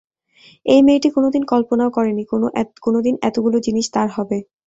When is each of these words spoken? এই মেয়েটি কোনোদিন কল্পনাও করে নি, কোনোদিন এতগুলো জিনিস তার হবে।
এই 0.65 0.81
মেয়েটি 0.83 1.09
কোনোদিন 1.09 1.43
কল্পনাও 1.45 1.89
করে 1.89 2.11
নি, 2.13 2.23
কোনোদিন 2.81 3.15
এতগুলো 3.21 3.57
জিনিস 3.67 3.85
তার 3.95 4.09
হবে। 4.17 4.37